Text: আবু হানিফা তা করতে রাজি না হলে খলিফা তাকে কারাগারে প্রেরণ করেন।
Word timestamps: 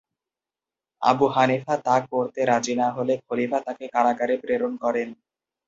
আবু 1.01 1.25
হানিফা 1.27 1.75
তা 1.85 1.95
করতে 2.11 2.39
রাজি 2.45 2.73
না 2.75 2.87
হলে 2.89 3.13
খলিফা 3.25 3.59
তাকে 3.65 3.85
কারাগারে 3.87 4.35
প্রেরণ 4.37 4.73
করেন। 4.77 5.09